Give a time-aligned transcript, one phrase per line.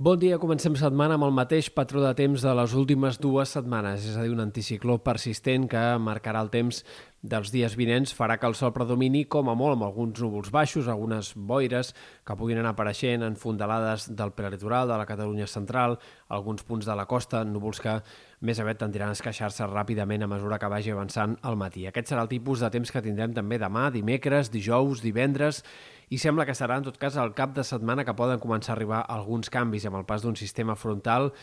[0.00, 4.06] Bon dia, comencem setmana amb el mateix patró de temps de les últimes dues setmanes,
[4.08, 6.78] és a dir, un anticicló persistent que marcarà el temps
[7.22, 10.88] dels dies vinents, farà que el sol predomini com a molt amb alguns núvols baixos,
[10.88, 11.92] algunes boires
[12.24, 15.98] que puguin anar apareixent en fondalades del prelitoral, de la Catalunya central,
[16.28, 17.98] alguns punts de la costa, núvols que
[18.40, 21.84] més aviat tendiran a esqueixar-se ràpidament a mesura que vagi avançant al matí.
[21.86, 25.60] Aquest serà el tipus de temps que tindrem també demà, dimecres, dijous, divendres
[26.10, 28.78] i sembla que serà, en tot cas, el cap de setmana que poden començar a
[28.78, 31.34] arribar alguns canvis amb el pas d'un sistema frontal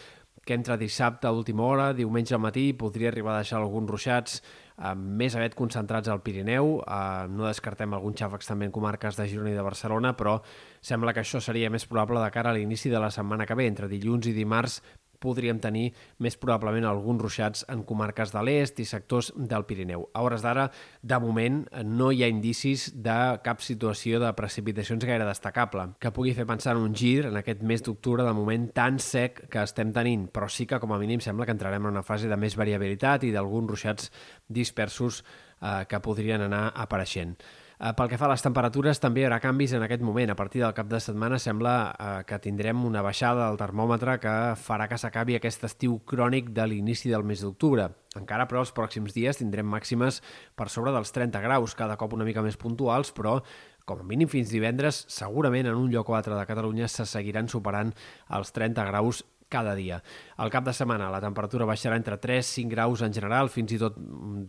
[0.46, 4.38] que entre dissabte a última hora, diumenge al matí, podria arribar a deixar alguns ruixats
[4.42, 6.78] eh, més aviat concentrats al Pirineu.
[6.82, 10.38] Eh, no descartem alguns xàfecs també en comarques de Girona i de Barcelona, però
[10.82, 13.68] sembla que això seria més probable de cara a l'inici de la setmana que ve.
[13.68, 14.82] Entre dilluns i dimarts
[15.20, 15.92] podríem tenir
[16.24, 20.08] més probablement alguns ruixats en comarques de l'est i sectors del Pirineu.
[20.14, 20.68] A hores d'ara,
[21.02, 26.36] de moment, no hi ha indicis de cap situació de precipitacions gaire destacable que pugui
[26.38, 29.94] fer pensar en un gir en aquest mes d'octubre de moment tan sec que estem
[29.96, 32.58] tenint, però sí que com a mínim sembla que entrarem en una fase de més
[32.60, 34.12] variabilitat i d'alguns ruixats
[34.48, 35.24] dispersos
[35.62, 37.38] eh, que podrien anar apareixent.
[37.78, 40.32] Eh, pel que fa a les temperatures, també hi haurà canvis en aquest moment.
[40.34, 44.34] A partir del cap de setmana sembla eh, que tindrem una baixada del termòmetre que
[44.58, 47.92] farà que s'acabi aquest estiu crònic de l'inici del mes d'octubre.
[48.18, 50.24] Encara, però, els pròxims dies tindrem màximes
[50.58, 53.38] per sobre dels 30 graus, cada cop una mica més puntuals, però
[53.86, 57.48] com a mínim fins divendres, segurament en un lloc o altre de Catalunya se seguiran
[57.48, 57.94] superant
[58.34, 60.02] els 30 graus cada dia.
[60.38, 63.74] Al cap de setmana la temperatura baixarà entre 3 i 5 graus en general, fins
[63.74, 63.98] i tot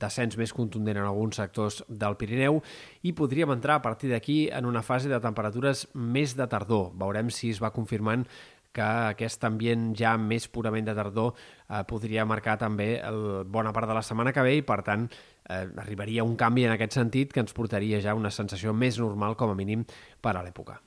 [0.01, 2.61] descens més contundent en alguns sectors del Pirineu
[3.03, 6.93] i podríem entrar a partir d'aquí en una fase de temperatures més de tardor.
[6.99, 8.27] Veurem si es va confirmant
[8.79, 13.89] que aquest ambient ja més purament de tardor eh, podria marcar també el, bona part
[13.91, 15.09] de la setmana que ve i, per tant,
[15.49, 19.39] eh, arribaria un canvi en aquest sentit que ens portaria ja una sensació més normal,
[19.41, 19.87] com a mínim,
[20.23, 20.79] per a l'època.